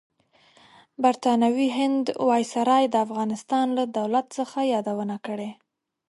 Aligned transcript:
برطانوي 1.03 1.67
هند 1.79 2.05
وایسرای 2.27 2.83
د 2.89 2.95
افغانستان 3.05 3.65
لۀ 3.77 3.83
دولت 3.97 4.25
څخه 4.37 4.59
یادونه 4.73 5.15
کړې. 5.25 5.49